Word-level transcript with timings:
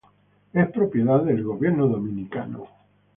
Es 0.51 0.71
propiedad 0.71 1.21
del 1.23 1.43
Gobierno 1.43 1.87
dominicano. 1.87 2.65